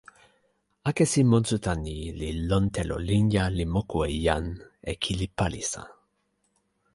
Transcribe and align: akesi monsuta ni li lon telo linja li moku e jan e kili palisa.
akesi 0.89 1.21
monsuta 1.31 1.71
ni 1.83 1.97
li 2.19 2.29
lon 2.49 2.65
telo 2.75 2.95
linja 3.09 3.43
li 3.57 3.65
moku 3.75 3.97
e 4.09 4.11
jan 4.25 4.45
e 4.91 4.93
kili 5.03 5.27
palisa. 5.37 5.83